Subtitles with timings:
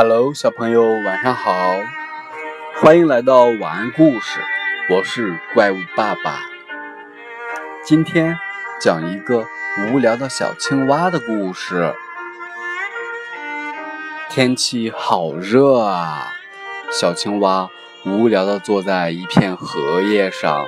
[0.00, 1.74] Hello，小朋友，晚上好！
[2.76, 4.40] 欢迎来到晚安故事，
[4.90, 6.38] 我是怪物爸爸。
[7.84, 8.38] 今天
[8.80, 9.44] 讲一个
[9.76, 11.92] 无聊的小青蛙的故事。
[14.30, 16.32] 天气好热啊！
[16.92, 17.68] 小青蛙
[18.06, 20.64] 无聊的坐在一片荷叶上。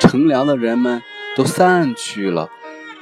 [0.00, 1.00] 乘凉的人们
[1.36, 2.50] 都散去了，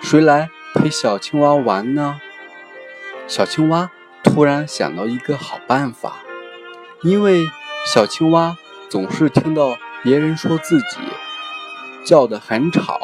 [0.02, 2.20] 谁来陪小青蛙玩呢？
[3.26, 3.90] 小青蛙。
[4.34, 6.16] 突然想到一个好办法，
[7.02, 7.44] 因为
[7.86, 8.56] 小青蛙
[8.90, 10.98] 总是听到别人说自己
[12.04, 12.98] 叫得很吵，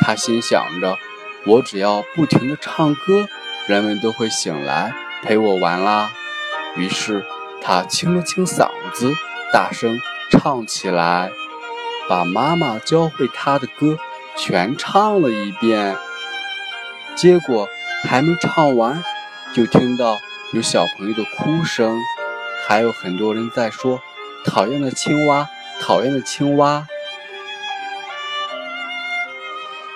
[0.00, 0.98] 它心想着：
[1.46, 3.26] 我只要不停地唱歌，
[3.66, 6.12] 人们都会醒来陪我玩啦。
[6.76, 7.24] 于是
[7.62, 9.14] 他清了清嗓子，
[9.50, 9.98] 大声
[10.30, 11.32] 唱起来，
[12.06, 13.98] 把妈妈教会他的歌
[14.36, 15.96] 全唱了一遍。
[17.14, 17.66] 结果
[18.02, 19.02] 还没唱完。
[19.54, 20.18] 就听到
[20.54, 21.98] 有小朋友的哭声，
[22.68, 24.00] 还有很多人在说
[24.46, 25.48] ：“讨厌的青蛙，
[25.80, 26.86] 讨厌的青蛙。”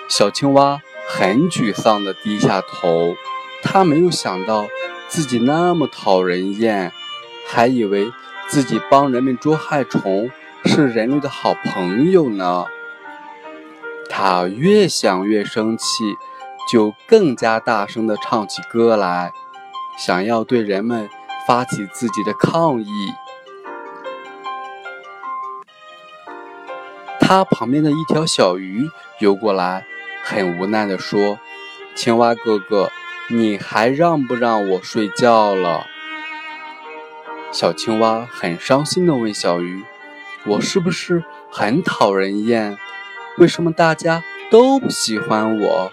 [0.09, 3.15] 小青蛙很沮丧地低下头，
[3.63, 4.67] 他没有想到
[5.07, 6.91] 自己那么讨人厌，
[7.47, 8.11] 还以为
[8.49, 10.29] 自己帮人们捉害虫
[10.65, 12.65] 是人类的好朋友呢。
[14.09, 16.03] 他越想越生气，
[16.69, 19.31] 就更加大声地唱起歌来。
[19.99, 21.09] 想要对人们
[21.45, 22.87] 发起自己的抗议，
[27.19, 28.89] 他旁边的一条小鱼
[29.19, 29.85] 游过来，
[30.23, 31.37] 很无奈地说
[31.95, 32.89] ：“青蛙哥哥，
[33.27, 35.85] 你还让不让我睡觉了？”
[37.51, 39.83] 小青蛙很伤心地问小鱼
[40.47, 42.77] ：“我是不是很讨人厌？
[43.37, 45.91] 为什么大家都不喜欢我？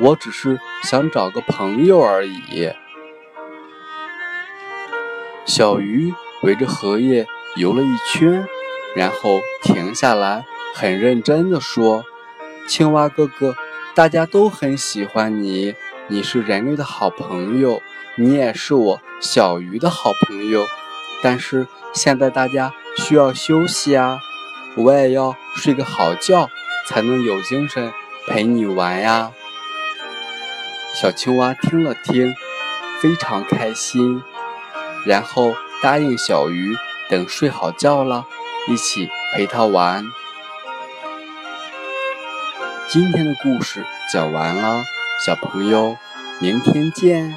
[0.00, 2.72] 我只是想找个朋友而已。”
[5.44, 7.26] 小鱼围着荷叶
[7.56, 8.46] 游了一圈，
[8.94, 10.44] 然后停下来，
[10.74, 12.04] 很认真地说
[12.68, 13.54] ：“青蛙哥哥，
[13.94, 15.74] 大家都很喜欢你，
[16.06, 17.82] 你是人类的好朋友，
[18.16, 20.64] 你也是我小鱼的好朋友。
[21.22, 24.18] 但是现在大家需要休息啊，
[24.76, 26.48] 我也要睡个好觉，
[26.86, 27.92] 才能有精神
[28.26, 29.32] 陪你玩呀。”
[30.94, 32.34] 小青蛙听了听，
[33.00, 34.22] 非常开心。
[35.04, 36.76] 然后答应小鱼，
[37.08, 38.26] 等睡好觉了，
[38.68, 40.06] 一起陪他玩。
[42.88, 44.84] 今天的故事讲完了，
[45.26, 45.96] 小朋友，
[46.40, 47.34] 明天见。